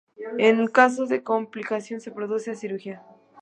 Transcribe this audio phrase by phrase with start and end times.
[0.39, 3.03] En casos de complicación se procede a cirugía.